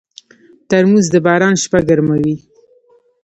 [0.69, 2.35] ترموز د باران شپه ګرموي.